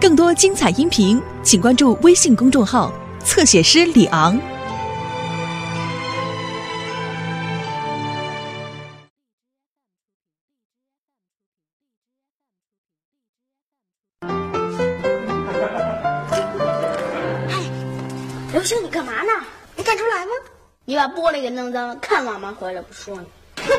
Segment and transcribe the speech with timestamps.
[0.00, 2.92] 更多精彩音频，请关注微信公众号
[3.24, 4.38] “侧写师李昂”。
[18.52, 19.32] 刘星，你干嘛呢？
[19.76, 20.32] 没看出来吗？
[20.84, 23.26] 你把玻璃给弄脏了，看妈妈回来不说你。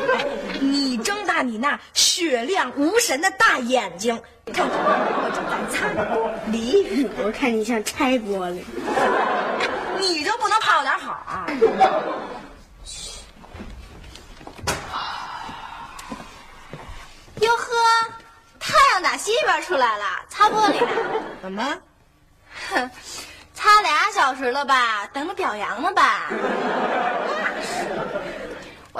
[0.60, 4.20] 你睁大你那雪亮无神的大眼睛，
[4.52, 7.08] 看看我正在擦玻璃。
[7.24, 8.60] 我看你像拆玻璃。
[10.00, 11.46] 你就不能泡点好啊？
[17.40, 17.72] 哟呵，
[18.58, 20.78] 太阳打西边出来了，擦玻璃。
[21.42, 21.78] 怎么？
[22.70, 22.90] 哼，
[23.54, 25.06] 擦俩小时了吧？
[25.12, 26.30] 等着表扬呢吧？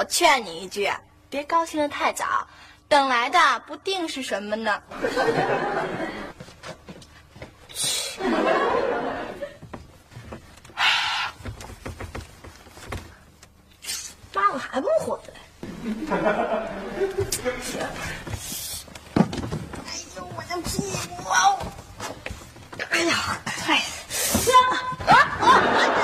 [0.01, 0.91] 我劝你一句，
[1.29, 2.49] 别高兴的太早，
[2.89, 4.83] 等来的不定是什么呢。
[14.33, 15.35] 妈，我还不回来？
[16.09, 16.17] 哎
[20.17, 20.81] 呦，我的屁
[21.23, 21.29] 股！
[22.89, 23.39] 哎呀，
[23.69, 23.85] 哎呀，
[25.09, 26.00] 啊啊！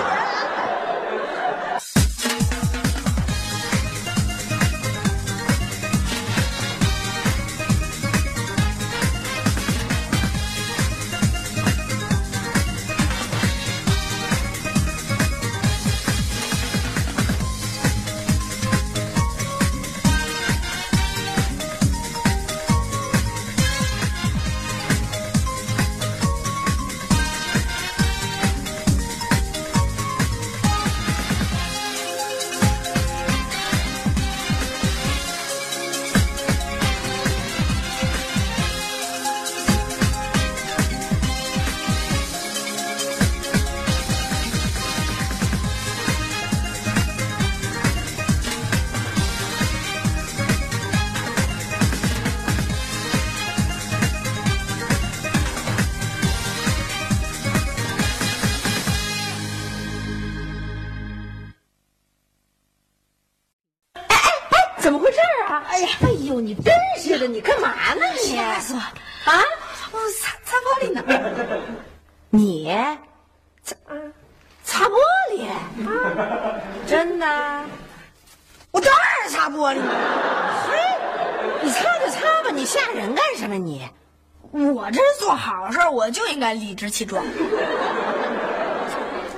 [67.95, 68.37] 呢你？
[68.37, 68.81] 吓死我！
[68.81, 69.43] 啊，
[69.93, 71.03] 我擦擦玻璃呢。
[72.31, 72.75] 你
[73.63, 73.75] 擦
[74.65, 74.95] 擦玻
[75.33, 75.49] 璃？
[76.87, 77.27] 真的？
[78.71, 80.67] 我当然是擦玻璃了。
[80.69, 80.77] 嘿，
[81.63, 83.89] 你擦就擦吧，你吓人干什么你？
[84.53, 87.25] 我这是做好事，我就应该理直气壮。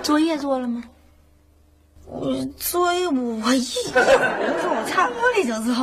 [0.03, 0.83] 作业做了吗？
[2.11, 4.07] 我作业我一一会儿
[4.41, 5.75] 就说我擦玻璃就做，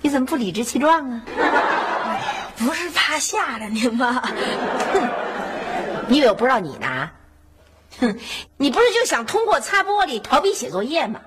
[0.00, 1.22] 你怎么不理直气壮啊？
[2.56, 4.22] 不是怕吓着您吗？
[6.08, 7.10] 你以为我不知道你呢？
[8.00, 8.18] 哼，
[8.56, 11.20] 你不是就想通过擦玻璃逃避写作业吗？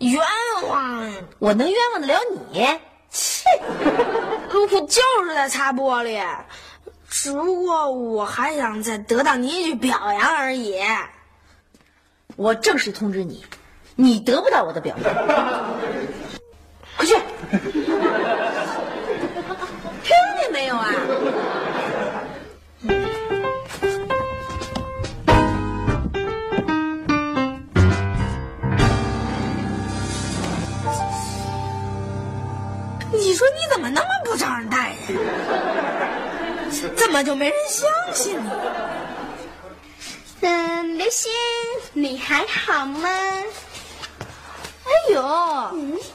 [0.00, 0.20] 冤
[0.68, 1.12] 枉！
[1.38, 2.20] 我能冤枉得了
[2.52, 2.66] 你？
[3.10, 3.44] 切！
[4.52, 6.22] 我就是在擦玻璃，
[7.08, 10.78] 只不过我还想再得到您一句表扬而已。
[12.36, 13.44] 我正式通知你，
[13.96, 15.14] 你得不到我的表扬。
[16.96, 17.14] 快去！
[20.02, 20.92] 听见没有啊？
[33.12, 35.16] 你说你怎么那么不招人待见？
[36.96, 38.50] 怎么就没人相信你？
[40.42, 41.30] 嗯，刘星，
[41.92, 43.08] 你还好吗？
[44.94, 45.22] 哎呦，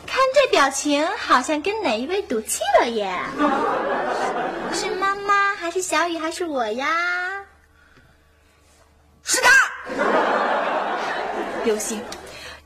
[0.06, 3.14] 看这表情，好像跟哪一位赌气了耶？
[4.74, 6.88] 是妈妈还是小雨还是我呀？
[9.24, 9.50] 是他。
[11.66, 12.02] 刘星，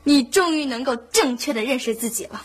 [0.04, 2.40] 你终于能够正确的认识自己了。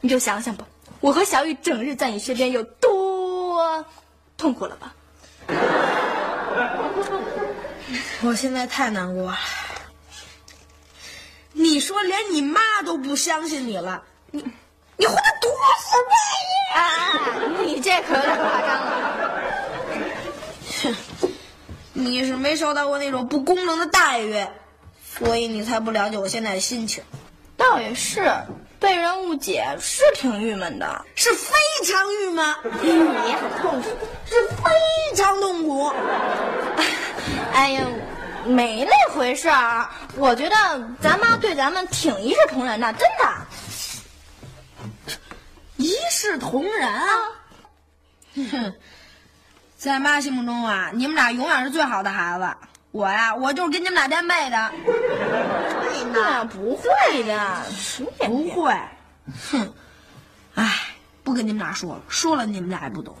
[0.00, 0.66] 你就想想吧，
[1.00, 3.84] 我和小雨整日在你身边有多
[4.36, 4.94] 痛苦了吧？
[8.22, 9.38] 我现在太难过了。
[11.52, 14.44] 你说连你妈都不相信你了，你
[14.96, 15.50] 你活得多
[15.80, 16.14] 失败
[16.76, 16.82] 呀！
[16.82, 19.32] 啊，你这可有点夸张了。
[20.82, 20.96] 哼，
[21.92, 24.46] 你是没受到过那种不公正的待遇，
[25.18, 27.02] 所以你才不了解我现在的心情。
[27.56, 28.32] 倒也是，
[28.78, 31.54] 被人误解是挺郁闷的，是非
[31.84, 33.88] 常郁闷，你也很痛苦，
[34.24, 35.92] 是非常痛苦。
[37.52, 37.82] 哎呀，
[38.46, 39.88] 没那回事儿。
[40.16, 40.56] 我觉得
[41.00, 43.24] 咱妈对咱们挺一视同仁的，真的。
[45.76, 47.08] 一视同仁啊！
[48.34, 48.74] 哼，
[49.76, 52.48] 在妈心目中啊，你们俩永远是最好的孩子。
[52.90, 54.70] 我呀，我就是跟你们俩垫背的。
[54.84, 56.44] 对呢？
[56.44, 57.62] 不会的，
[58.18, 58.74] 不会。
[59.50, 59.72] 哼，
[60.54, 60.78] 哎，
[61.22, 63.16] 不跟你们俩说了，说了你们俩也不懂。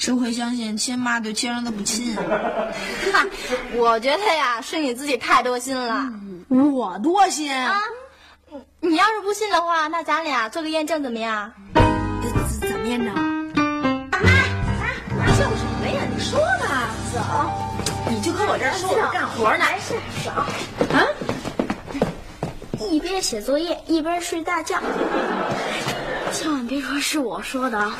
[0.00, 2.16] 谁会相信亲妈对亲人的不亲？
[2.16, 3.26] 哈，
[3.76, 6.10] 我觉得呀，是你自己太多心了。
[6.48, 7.78] 我多心啊！
[8.80, 11.52] 你要是不信的话，那咱俩做个验证怎么样？
[11.74, 13.14] 怎怎么验证？
[13.14, 14.18] 妈
[15.18, 16.00] 妈，笑什么呀？
[16.16, 16.88] 你说吧。
[17.12, 17.20] 走，
[18.08, 19.66] 你就搁我这儿说我干活呢。
[19.70, 19.94] 没事，
[20.24, 20.30] 走。
[20.96, 21.04] 啊！
[22.90, 24.80] 一边写作业一边睡大觉，
[26.32, 27.98] 千万别说是我说的啊。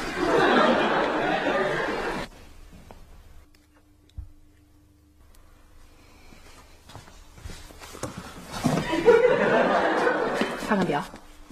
[10.71, 11.03] 看看表，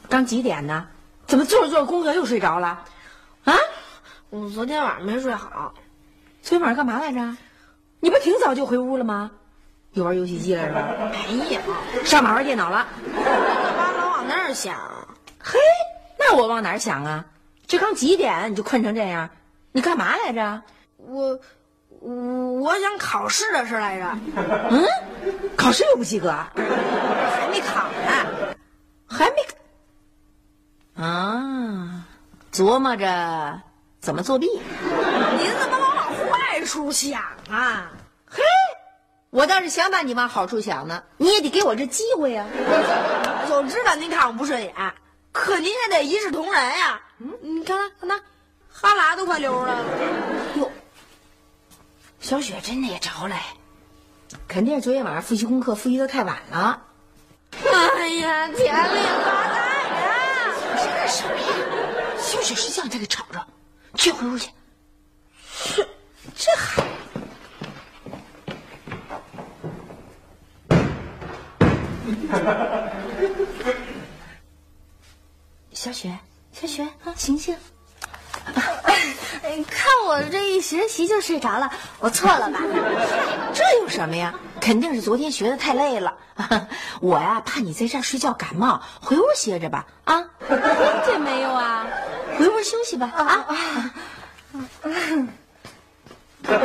[0.09, 0.87] 刚几点呢？
[1.27, 2.85] 怎么做着做着功课又睡着了？
[3.43, 3.57] 啊？
[4.31, 5.75] 我昨天晚上没睡好。
[6.41, 7.37] 昨天晚上干嘛来着？
[7.99, 9.29] 你不挺早就回屋了吗？
[9.95, 11.11] 又玩游戏机来着？
[11.33, 11.61] 没有，
[12.05, 12.87] 上哪玩电脑了？
[13.77, 14.77] 爸老往那儿想。
[15.41, 15.59] 嘿，
[16.17, 17.25] 那我往哪儿想啊？
[17.67, 19.29] 这刚几点你就困成这样？
[19.73, 20.63] 你干嘛来着？
[20.97, 21.37] 我，
[21.99, 24.17] 我我想考试的事来着。
[24.71, 24.85] 嗯？
[25.57, 26.31] 考试又不及格？
[26.31, 28.38] 还没考呢。
[29.19, 32.07] 还没啊？
[32.53, 33.61] 琢磨着
[33.99, 34.47] 怎么作弊？
[34.47, 37.21] 您怎么老往坏处想
[37.51, 37.91] 啊？
[38.31, 38.45] 嘿，
[39.31, 42.47] 我倒是想把你往好处想呢，你也得给我这机会呀。
[43.49, 44.95] 就知道您看我不顺眼，
[45.33, 47.01] 可您也得一视同仁呀。
[47.19, 48.23] 嗯，你看看，看他，
[48.71, 49.85] 哈喇都快流了。
[50.55, 50.71] 哟，
[52.21, 53.35] 小雪真的也着了，
[54.47, 56.85] 肯定是昨天晚上复习功课复习的太晚了。
[57.53, 59.57] 哎呀，天里发呆
[59.91, 60.55] 呀！
[60.77, 61.47] 这干什么呀？
[62.19, 63.47] 小雪睡觉你再给吵着，
[63.95, 64.51] 去回屋去。
[66.37, 66.83] 这还……
[75.73, 76.19] 小雪，
[76.53, 77.57] 小雪啊，醒醒！
[79.69, 82.61] 看我这一学习就睡着了，我错了吧？
[83.53, 84.33] 这有什么呀？
[84.61, 86.15] 肯定是昨天学的太累了。
[87.01, 89.87] 我呀，怕你在这儿睡觉感冒，回屋歇着吧。
[90.05, 90.23] 啊，
[91.07, 91.87] 这没有啊，
[92.39, 93.11] 回屋休息吧。
[93.17, 93.47] 啊，
[96.45, 96.59] 什么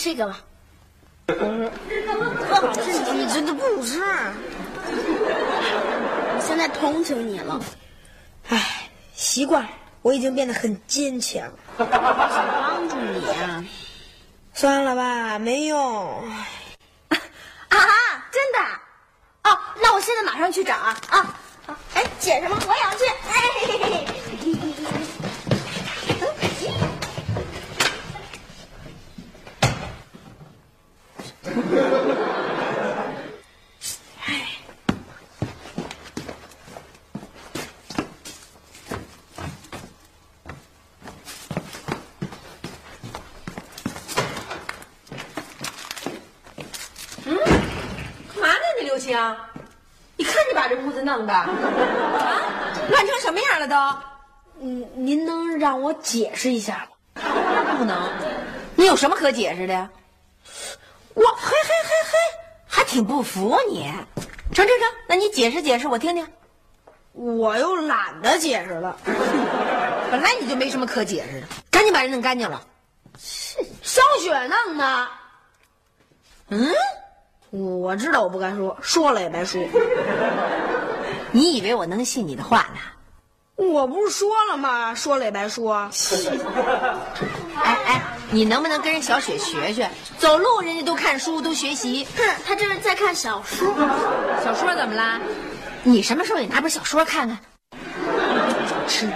[0.00, 0.40] 给你这个吧。
[3.12, 4.00] 你真的不吃。
[6.32, 7.60] 我现在同情你了。
[8.48, 9.68] 哎，习惯，
[10.00, 11.42] 我已经变得很坚强。
[11.76, 13.62] 想帮助你啊。
[14.54, 15.78] 算了吧，没用。
[17.08, 17.78] 啊，
[18.32, 18.58] 真的？
[19.44, 21.36] 哦，那我现在马上去找啊啊！
[21.94, 22.56] 哎，姐什么？
[22.66, 23.04] 我也要去。
[23.28, 24.09] 哎。
[49.00, 49.36] 行，
[50.16, 51.48] 你看你把这屋子弄的，啊，
[52.90, 53.74] 乱成什么样了都？
[54.60, 57.22] 嗯，您能让我解释一下吗？
[57.78, 57.98] 不能，
[58.76, 59.90] 你有什么可解释的呀？
[62.90, 63.88] 挺不服你。
[64.52, 66.26] 成成成，那你解释解释，我听听。
[67.12, 68.96] 我又懒得解释了。
[70.10, 72.66] 本来你就没什么可解释的，赶紧把人弄干净了。
[73.16, 75.08] 是小雪弄的。
[76.48, 76.68] 嗯。
[77.50, 79.60] 我知道我不该说，说了也白说。
[81.30, 82.80] 你以为我能信你的话呢？
[83.54, 84.96] 我不是说了吗？
[84.96, 85.88] 说了也白说。
[87.56, 89.90] 哎哎，你能不能跟人小雪学学？
[90.18, 92.06] 走路人家都看书，都学习。
[92.16, 93.74] 哼，他这是在看小说。
[94.44, 95.20] 小说怎么啦？
[95.82, 97.38] 你什么时候也拿本小说看看？
[98.86, 99.08] 吃。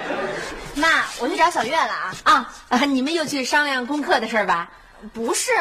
[0.75, 0.88] 妈，
[1.21, 1.92] 我去找小月了
[2.25, 2.52] 啊！
[2.68, 4.68] 啊，你们又去商量功课的事儿吧？
[5.12, 5.52] 不是，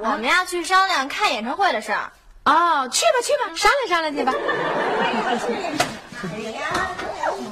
[0.00, 2.12] 我们要去商量看演唱会的事儿。
[2.44, 4.32] 哦，去吧去吧，商量商量去吧。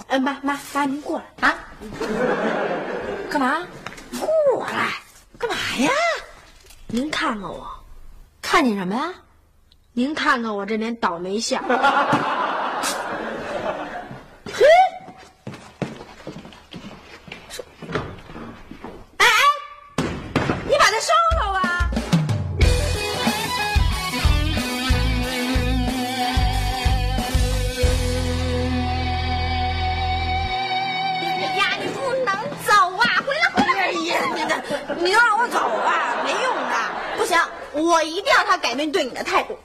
[0.08, 1.54] 嗯，妈妈妈，您过来啊？
[3.30, 3.58] 干嘛？
[4.18, 4.88] 过来？
[5.40, 5.90] 干嘛呀？
[6.88, 7.66] 您看看我，
[8.42, 9.10] 看见什么呀？
[9.94, 11.64] 您看看我这脸倒霉相。
[38.70, 39.58] 改变对你的态度。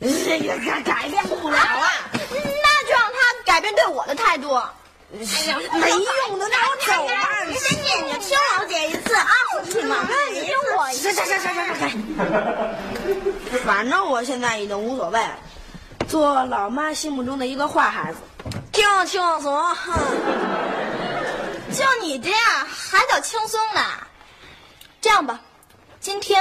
[0.00, 4.54] 这个改改变不了啊，那就让他改变对我的态度。
[4.54, 4.62] 哎
[5.48, 7.42] 呀，没用的，那我走吧。
[7.44, 9.26] 你你听老姐一次啊？
[9.64, 11.12] 你听我一次。
[11.12, 11.92] 行行行行行行，
[13.64, 15.20] 反正我现在已经无所谓，
[16.08, 18.20] 做老妈心目中的一个坏孩子，
[18.70, 19.74] 挺轻松。
[19.74, 19.92] 哼，
[21.74, 22.40] 就你这样
[22.70, 23.80] 还叫轻松呢？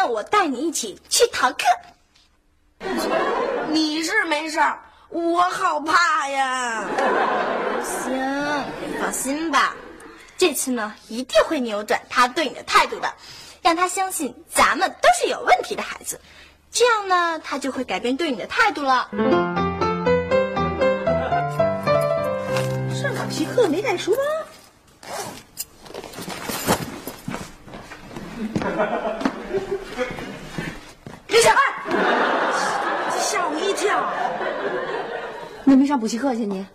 [0.02, 1.58] 天我带你一起去逃课。
[3.70, 4.80] 你是没事儿，
[5.10, 6.84] 我好怕呀。
[7.84, 8.12] 行，
[8.82, 9.76] 你放心吧，
[10.40, 13.14] 这次呢一定会扭转他对你的态度的，
[13.62, 16.20] 让他相信咱们都是有问题的孩子，
[16.72, 19.08] 这样呢他就会改变对你的态度了。
[22.90, 24.24] 上补习课没带书包。
[31.28, 31.58] 李小爱，
[33.20, 34.12] 吓我一跳，
[35.64, 36.66] 你没上补习课去你？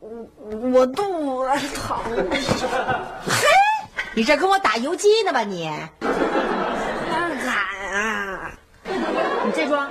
[0.00, 0.08] 我
[0.72, 1.96] 我肚子疼。
[3.26, 3.46] 嘿，
[4.14, 5.70] 你这跟我打游击呢吧你？
[6.00, 7.56] 看看
[7.92, 8.50] 啊，
[8.84, 9.88] 你这装，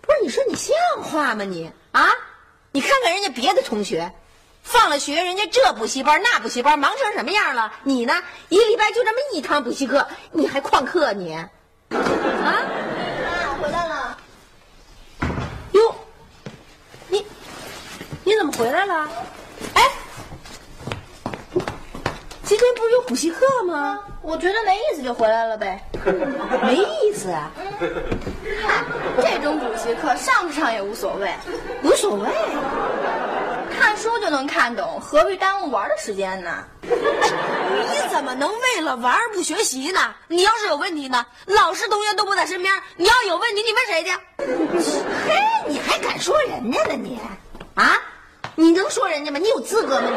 [0.00, 0.18] 不是？
[0.22, 1.70] 你说你像话吗你？
[1.92, 2.08] 啊？
[2.72, 4.12] 你看看人家别的同学，
[4.62, 7.72] 放了学人家这补习班那补习班，忙成什么样了？
[7.82, 8.22] 你呢？
[8.48, 11.34] 一个礼拜就这么一堂补习课，你还旷课你？
[11.34, 11.48] 啊？
[11.90, 11.98] 妈，
[13.60, 14.18] 回来了。
[15.72, 15.94] 哟，
[17.08, 17.26] 你
[18.24, 19.08] 你怎么回来了？
[19.74, 19.82] 哎，
[22.44, 24.00] 今天不是有补习课吗？
[24.22, 25.82] 我觉得没意思就回来了呗。
[26.62, 27.50] 没意思啊，
[29.20, 31.32] 这种补习课上不上也无所谓，
[31.82, 32.28] 无所谓。
[34.00, 36.64] 看书就能看懂，何必耽误玩的时间呢？
[36.80, 40.14] 你怎么能为了玩而不学习呢？
[40.26, 44.10] 你要是有问题呢，老师同学都不在身边，你要有问题，你问谁去？
[45.28, 45.36] 嘿，
[45.68, 47.18] 你还敢说人家呢你？
[47.74, 47.94] 啊？
[48.54, 49.38] 你能说人家吗？
[49.38, 50.08] 你有资格吗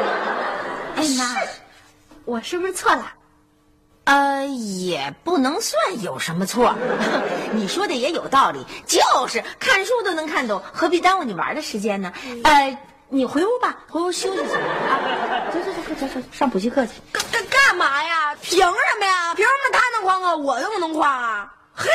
[0.96, 1.02] 你？
[1.02, 1.36] 哎妈，
[2.24, 3.12] 我是不是错了？
[4.04, 6.74] 呃，也不能算有什么错。
[7.52, 8.98] 你说的也有道理，就
[9.28, 12.10] 是看书都能看懂，何必耽误你玩的时间呢？
[12.44, 12.78] 呃，
[13.14, 14.98] 你回屋吧，回屋休息去啊。
[15.52, 16.94] 走走走，快走走，上补习课去。
[17.12, 18.34] 干干干嘛呀？
[18.42, 18.66] 凭什
[18.98, 19.32] 么呀？
[19.36, 21.48] 凭什么他能旷课，我就不能旷啊？
[21.76, 21.88] 嘿，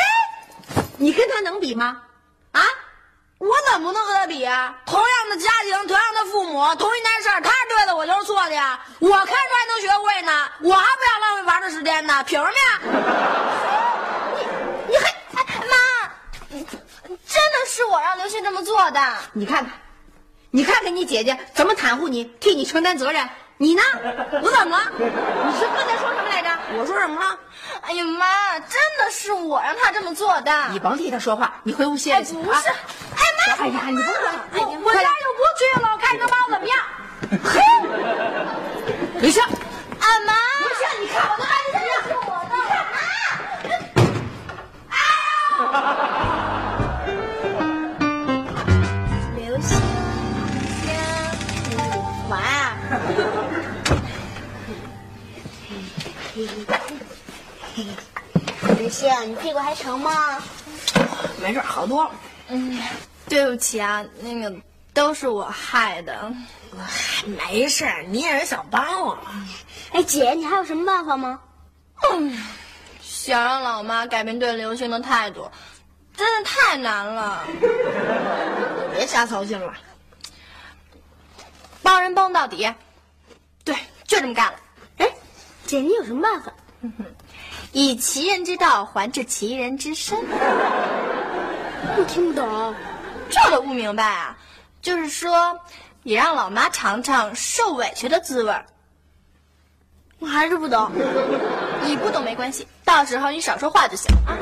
[0.96, 2.02] 你跟他能比吗？
[2.54, 2.62] 啊？
[3.38, 4.74] 我怎么不能和他比啊？
[4.86, 8.80] 同样的家庭，同样的父母，同一件事儿，他是对的，我就是错的呀。
[9.00, 12.80] 我看书还能学会呢，我还不想浪费玩的时间呢，凭什么呀？
[14.88, 15.76] 你还哎妈，
[16.50, 19.18] 真的是我让刘星这么做的。
[19.34, 19.74] 你看看，
[20.52, 23.28] 你看看你姐姐怎么袒护你，替你承担责任。
[23.62, 23.82] 你呢？
[24.42, 24.84] 我怎么了？
[24.98, 25.06] 你
[25.60, 26.50] 是刚才说什么来着？
[26.78, 27.38] 我说什么了？
[27.82, 30.68] 哎呀妈，真的是我让他这么做的。
[30.72, 32.42] 你甭替他说话，你回屋歇息去。
[32.42, 32.76] 不是，啊
[33.16, 33.22] 哎
[33.58, 34.08] 妈，哎呀，你不能，
[34.54, 36.80] 哎呀，我家就不去了，看你能把我怎么样？
[37.44, 37.62] 嘿，
[39.22, 39.44] 刘星，
[58.90, 60.42] 刘星，你屁股还疼吗？
[61.40, 62.12] 没事，好多了。
[62.48, 62.82] 嗯，
[63.28, 64.52] 对不起啊，那个
[64.96, 66.34] 都是我害的。
[67.24, 69.16] 没事，你也是想帮我。
[69.92, 71.40] 哎，姐，你还有什么办法吗？
[72.12, 72.44] 嗯，
[73.00, 75.48] 想让老妈改变对刘星的态度，
[76.18, 77.46] 真的太难了。
[78.92, 79.72] 别瞎操心了。
[81.84, 82.74] 帮人帮到底，
[83.64, 83.76] 对，
[84.08, 84.60] 就这么干了。
[84.98, 85.08] 哎，
[85.68, 86.52] 姐，你有什么办法？
[87.72, 90.18] 以其人之道还治其人之身，
[91.98, 92.74] 我听不懂。
[93.30, 94.38] 这都不明白啊？
[94.82, 95.60] 就是说，
[96.04, 98.54] 也让老妈尝尝受委屈的滋味。
[100.18, 100.92] 我还是不懂。
[101.84, 104.36] 你不懂没关系，到时候你少说话就行啊。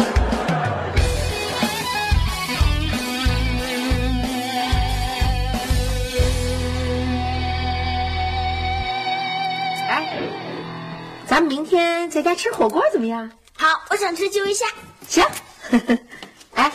[11.38, 13.32] 咱们明天在家吃火锅怎么样？
[13.56, 14.66] 好，我想吃揪一下。
[15.08, 15.24] 行。
[16.56, 16.72] 哎，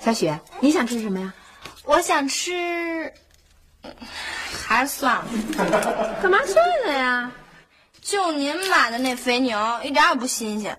[0.00, 1.32] 小雪，你想吃什么呀？
[1.84, 3.14] 我想吃，
[3.82, 3.94] 嗯
[4.66, 5.24] 还是算了。
[6.20, 7.30] 干嘛算了呀？
[8.00, 10.76] 就您买的那肥牛，一点也不新鲜。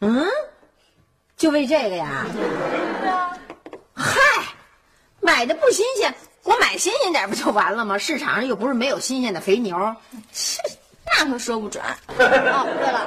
[0.00, 0.26] 嗯，
[1.36, 2.24] 就为这个呀？
[3.92, 4.18] 嗨，
[5.20, 6.14] 买的不新鲜，
[6.44, 7.98] 我买新鲜点不就完了吗？
[7.98, 9.94] 市场上又不是没有新鲜的肥牛。
[10.32, 10.58] 切，
[11.18, 11.82] 那可说不准。
[12.08, 13.06] 哦，对了，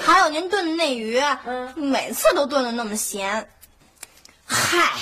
[0.00, 3.48] 还有您炖的那鱼，嗯，每次都炖的那么咸。
[4.44, 4.92] 嗨，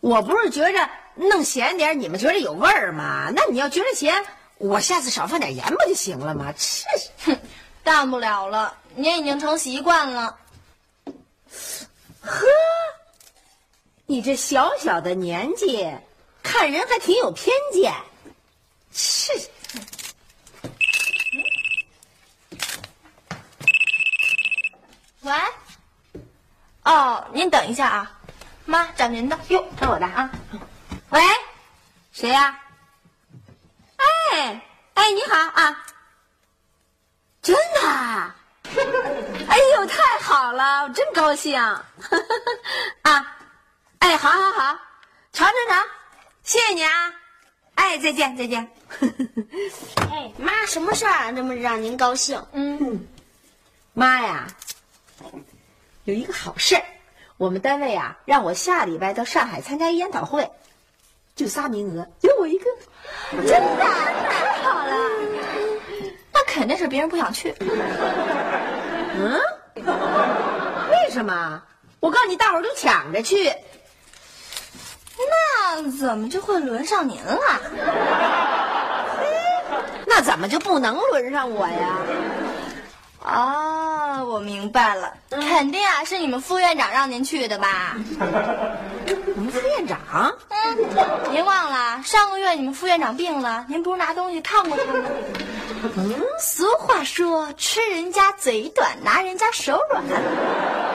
[0.00, 3.30] 我不是觉着弄咸点，你们觉着有味儿吗？
[3.34, 4.24] 那你要觉着咸，
[4.58, 6.52] 我下次少放点盐不就行了吗？
[6.56, 7.38] 这哼，
[7.82, 10.38] 淡不了了，您已经成习惯了。
[12.20, 12.46] 呵，
[14.06, 15.90] 你这小小的年纪，
[16.42, 17.92] 看人还挺有偏见。
[18.92, 19.32] 是。
[25.22, 25.32] 喂。
[26.92, 28.12] 哦，您等一下啊，
[28.66, 29.38] 妈找您的。
[29.48, 30.30] 哟，找我的啊。
[31.08, 31.22] 喂，
[32.12, 32.58] 谁呀？
[33.96, 34.60] 哎
[34.92, 35.84] 哎，你好啊。
[37.40, 38.34] 真的？
[39.48, 41.58] 哎呦，太好了，我真高兴。
[43.00, 43.36] 啊，
[44.00, 44.78] 哎，好好好，
[45.32, 45.86] 尝尝尝，
[46.42, 47.14] 谢谢你啊。
[47.74, 48.70] 哎，再见再见。
[50.12, 52.44] 哎，妈，什么事儿这么让您高兴？
[52.52, 53.08] 嗯，
[53.94, 54.46] 妈呀，
[56.04, 56.82] 有一个好事儿，
[57.36, 60.50] 我们单位啊让我下礼拜到上海参加一研讨会，
[61.36, 62.64] 就仨名额，就我一个，
[63.30, 64.94] 真的太好了。
[66.32, 67.54] 那肯定是别人不想去。
[69.14, 69.40] 嗯？
[70.90, 71.62] 为什么？
[72.00, 73.52] 我告诉你，大伙儿都抢着去。
[75.16, 77.38] 那怎么就会轮上您了？
[80.06, 81.96] 那怎么就不能轮上我呀？
[83.22, 83.81] 啊，
[84.24, 87.96] 我明白了，肯定啊是你们副院长让您去的吧？
[89.36, 90.32] 我们副院长？
[90.48, 90.78] 嗯，
[91.32, 95.04] 您忘了上个月你们副院长病了，您不是拿东西看过他吗？
[95.96, 100.02] 嗯，俗话说，吃人家嘴短，拿人家手软。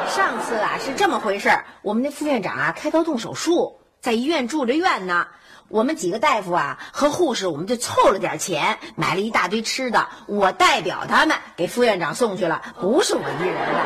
[0.08, 3.80] 上次啊是这么回事我们那副院长啊开刀动手术。
[4.00, 5.28] 在医院住着院呢，
[5.70, 10.08] 我们几个大夫啊和护士，我们就凑了点钱，买了一大堆吃的。
[10.26, 13.80] 我代表他们给副院长送去了，不是我一人的。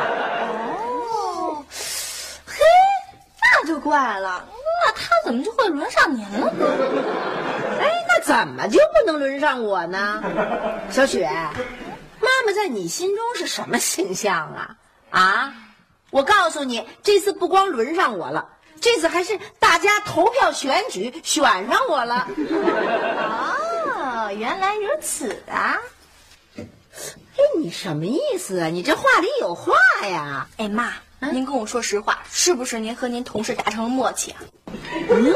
[1.09, 1.65] 哦，
[2.45, 2.55] 嘿，
[3.41, 4.45] 那就怪了，
[4.85, 6.67] 那他怎么就会轮上您了呢？
[7.79, 10.23] 哎，那怎么就不能轮上我呢？
[10.91, 11.27] 小雪，
[12.19, 14.75] 妈妈在你心中是什么形象啊？
[15.09, 15.53] 啊，
[16.11, 18.49] 我告诉你，这次不光轮上我了。
[18.81, 22.27] 这次还是大家投票选举选上我了。
[24.27, 25.77] 哦，原来如此啊！
[26.57, 26.63] 哎，
[27.59, 28.67] 你什么意思啊？
[28.67, 29.73] 你这话里有话
[30.07, 30.47] 呀！
[30.57, 34.41] 哎妈，您跟我说实话，是不是您和您同事达成了默契啊？
[35.09, 35.33] 嗯，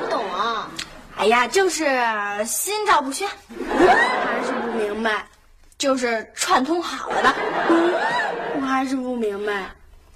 [0.00, 0.70] 不懂啊。
[1.16, 1.84] 哎呀，就是
[2.46, 3.28] 心照不宣。
[3.28, 5.26] 还是不明白，
[5.78, 7.34] 就是串通好了的。
[8.56, 9.70] 我还是不明白。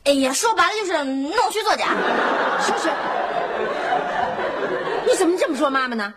[0.04, 1.86] 哎呀，说白了就是弄虚作假。
[2.60, 2.94] 小雪，
[5.06, 6.12] 你怎么这么说妈妈呢？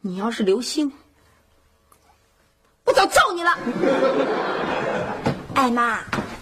[0.00, 0.90] 你要是刘星，
[2.84, 3.56] 我早揍你了。
[5.54, 6.00] 哎妈，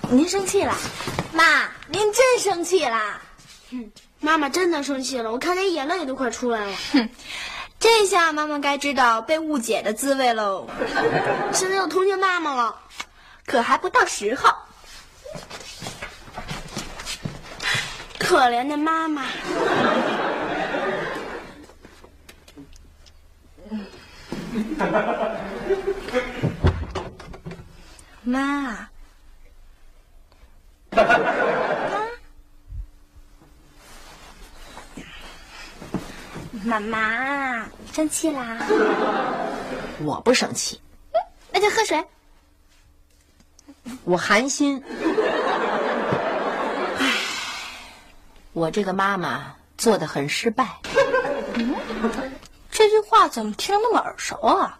[0.09, 0.73] 您生气了？
[1.33, 3.21] 妈，您真生气了？
[3.73, 6.77] 哼，妈妈真的生气了，我看见眼泪都快出来了。
[6.93, 7.09] 哼，
[7.81, 10.69] 这下妈妈该知道被误解的滋味喽。
[11.53, 12.77] 现在又同情妈妈了，
[13.45, 14.55] 可还不到时候。
[18.31, 19.25] 可怜的妈妈，
[28.23, 28.89] 妈，
[36.63, 38.59] 妈妈生气啦？
[40.05, 40.81] 我不生气，
[41.51, 42.05] 那就喝水。
[44.05, 44.81] 我寒心。
[48.53, 50.79] 我这个妈妈做的很失败。
[51.55, 51.75] 嗯，
[52.71, 54.79] 这句话怎么听那么耳熟啊？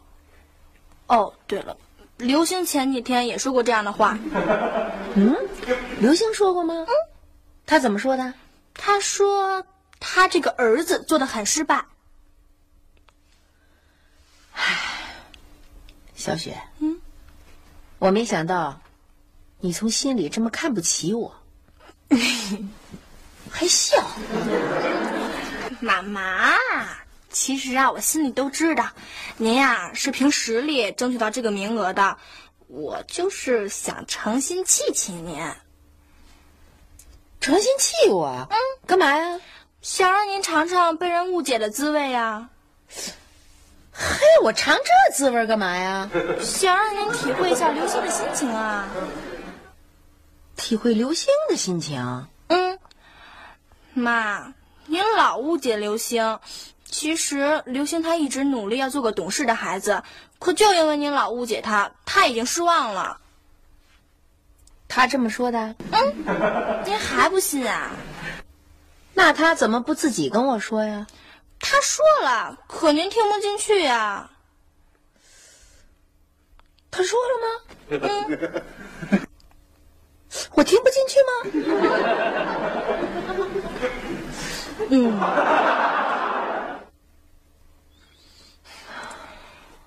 [1.07, 1.77] 哦，对了，
[2.17, 4.19] 刘星前几天也说过这样的话。
[5.15, 5.37] 嗯，
[6.01, 6.75] 刘星说过吗？
[6.75, 6.95] 嗯，
[7.67, 8.33] 他怎么说的？
[8.75, 9.65] 他说
[9.99, 11.85] 他这个儿子做的很失败。
[14.53, 14.77] 唉，
[16.15, 17.01] 小雪，嗯，
[17.99, 18.81] 我没想到
[19.59, 21.35] 你从心里这么看不起我。
[23.51, 24.03] 还笑，
[25.81, 26.55] 妈妈，
[27.31, 28.89] 其实啊，我心里都知道，
[29.37, 32.17] 您呀是凭实力争取到这个名额的，
[32.69, 35.39] 我就是想诚心气气您。
[37.41, 38.47] 诚心气我？
[38.51, 39.41] 嗯，干嘛呀？
[39.83, 42.49] 想让您尝尝被人误解的滋味呀。
[43.93, 46.11] 嘿，我尝这滋味干嘛呀？
[46.41, 48.89] 想让您体会一下刘星的心情啊。
[50.57, 52.27] 体会刘星的心情。
[53.95, 54.55] 妈，
[54.87, 56.39] 您老误解刘星，
[56.85, 60.03] 其实刘星他一直努力要做个懂事的孩子，
[60.39, 63.19] 可就因为您老误解他，他已经失望了。
[64.89, 67.91] 他这么说的，嗯，您还不信啊？
[69.15, 71.07] 那他怎么不自己跟我说呀？
[71.59, 74.31] 他说了，可您听不进去呀。
[76.91, 77.47] 他说了吗？
[78.09, 79.21] 嗯，
[80.55, 81.33] 我听不进去吗？
[84.89, 85.21] 嗯，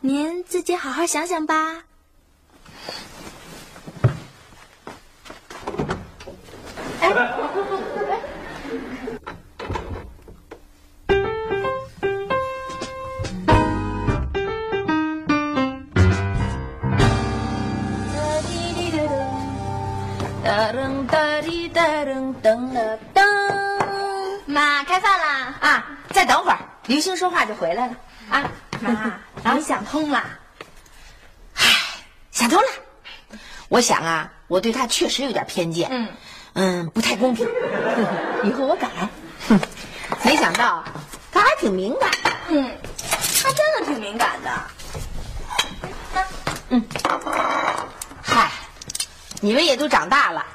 [0.02, 1.84] 您自己好好想想吧。
[20.74, 23.13] 噔哒滴哒噔噔了噔，
[24.54, 25.56] 妈，开饭啦！
[25.60, 27.96] 啊，再等会儿，刘星说话就回来了。
[28.30, 30.24] 啊，妈， 你想通了？
[31.56, 31.66] 唉，
[32.32, 32.68] 想通了。
[33.68, 36.08] 我想啊，我对他确实有点偏见，嗯
[36.54, 37.48] 嗯，不太公平。
[38.46, 38.88] 以后我改。
[39.50, 39.60] 哼
[40.24, 40.84] 没想到
[41.32, 42.12] 他还挺敏感，
[42.50, 42.78] 嗯，
[43.42, 44.52] 他真的挺敏感的。
[46.70, 46.84] 嗯，
[48.22, 48.52] 嗨。
[49.42, 50.46] 你们也都长大了，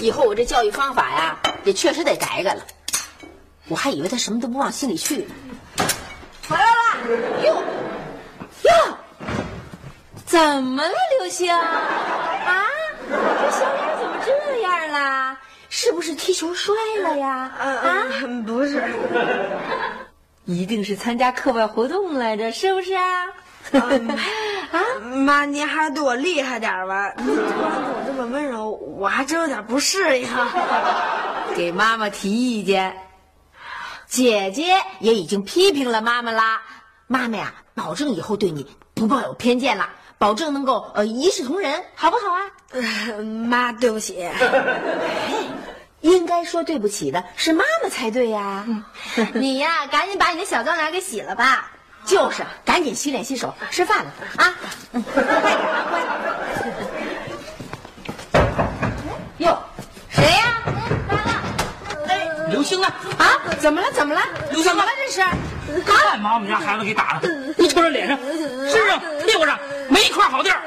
[0.00, 2.62] 以后我这教育方法呀，也确实得改改了。
[3.70, 5.34] 我还以为他什么都不往心里去呢。
[6.48, 7.62] 回来了，哟
[8.64, 8.70] 哟，
[10.26, 11.54] 怎么了，刘星？
[11.54, 12.66] 啊，
[13.08, 13.14] 这
[13.52, 15.38] 小脸怎么这样啦？
[15.68, 17.52] 是不是踢球摔了呀？
[17.56, 18.08] 啊，
[18.44, 18.82] 不是，
[20.46, 23.26] 一定是参加课外活动来着，是不是啊？
[24.72, 27.12] 啊，妈，您还是对我厉害点吧！
[27.18, 30.28] 您突然对我这么温柔，我还真有点不适应。
[31.54, 32.96] 给妈妈提意见，
[34.10, 36.60] 姐姐也已经批评了妈妈啦。
[37.06, 42.42] 妈妈呀，保证以后对你不抱有偏见了，保证能够呃一视同仁，好不好啊？
[43.46, 44.28] 妈，对不起。
[46.02, 48.66] 应该说对不起的是妈妈才对呀。
[49.32, 51.70] 你呀，赶紧把你的小脏脸给洗了吧。
[52.04, 54.54] 就是，赶紧洗脸洗手，吃饭了啊！
[55.12, 56.00] 快点啊，乖。
[59.38, 59.56] 哟，
[60.08, 60.62] 谁呀？
[62.50, 62.92] 刘星啊！
[63.18, 63.24] 啊，
[63.58, 63.90] 怎么了？
[63.92, 64.20] 怎么了？
[64.50, 64.90] 刘星怎么了？
[64.96, 65.20] 这是？
[65.82, 67.20] 看把我们家孩子给打了！
[67.56, 68.18] 你瞅瞅脸上、
[68.68, 69.56] 身上、屁股上
[69.88, 70.60] 没一块好地儿。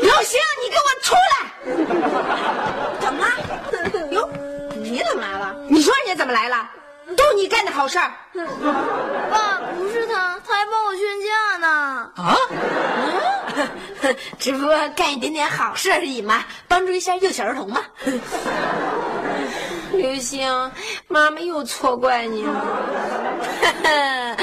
[0.00, 1.34] 刘星，你给我出来！
[3.00, 3.28] 怎么了？
[4.10, 4.28] 哟，
[4.74, 5.54] 你怎么来了？
[5.68, 6.68] 你说人家怎么来了？
[7.16, 8.10] 都你干的好事儿，
[9.30, 11.68] 爸不是他，他还帮我劝架呢。
[12.16, 12.36] 啊？
[14.38, 17.80] 只不过干一点点好事而已嘛，帮助一下幼小儿童嘛。
[19.92, 20.72] 刘星，
[21.06, 24.36] 妈妈又错怪你了。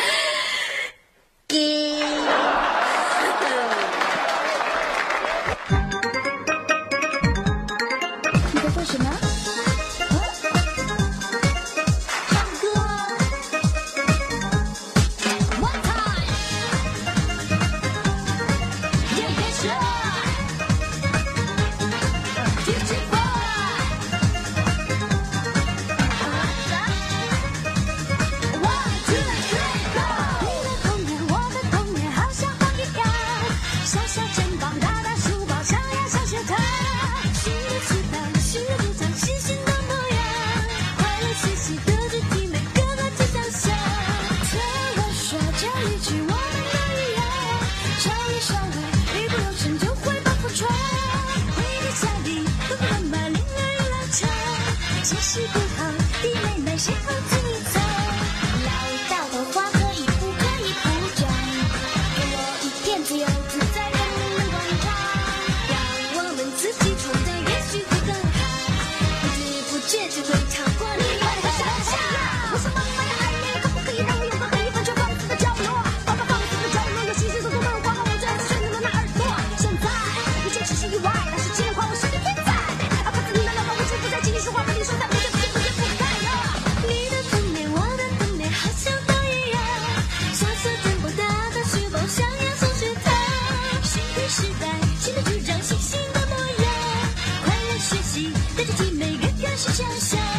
[98.91, 100.38] 每个表情想象